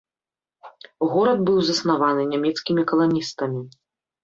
[1.11, 3.61] Горад быў заснаваны нямецкімі каланістамі.